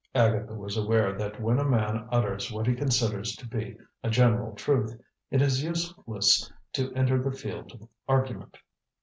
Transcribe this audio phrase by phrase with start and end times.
[0.15, 4.55] Agatha was aware that when a man utters what he considers to be a general
[4.55, 8.57] truth, it is useless to enter the field of argument.